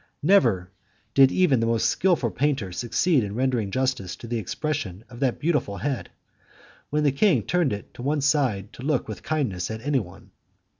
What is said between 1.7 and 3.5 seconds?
skilful painter succeed in